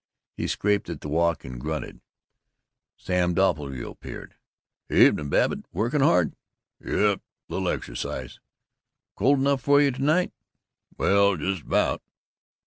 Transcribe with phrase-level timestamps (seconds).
[0.35, 2.01] He scraped at the walk and grunted.
[2.97, 4.33] Sam Doppelbrau appeared.
[4.89, 5.63] "Evenin', Babbitt.
[5.71, 6.33] Working hard?"
[6.83, 8.39] "Yuh, lil exercise."
[9.15, 10.33] "Cold enough for you to night?"
[10.97, 12.01] "Well, just about."